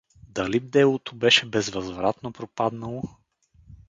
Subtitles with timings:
[0.29, 3.01] Дали делото беше безвъзвратно пропаднало?